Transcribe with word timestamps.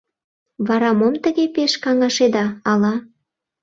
Вара 0.67 0.91
мом 0.99 1.15
тыге 1.23 1.45
пеш 1.55 1.73
каҥашеда, 1.83 2.45
ала? 2.71 2.93